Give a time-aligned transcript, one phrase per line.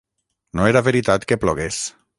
[0.59, 1.83] No era veritat que plogués.